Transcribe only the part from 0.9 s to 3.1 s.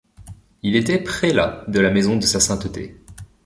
prélat de la maison de Sa Sainteté.